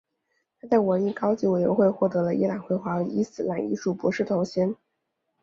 [0.59, 4.75] 他在文艺高级委员会获得了伊朗绘画和伊斯兰艺术博士头衔。